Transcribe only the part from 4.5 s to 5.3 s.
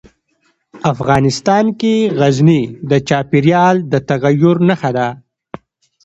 نښه ده.